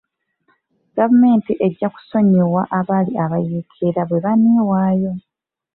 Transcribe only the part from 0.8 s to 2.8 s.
Gavumenti ejja kusonyiwa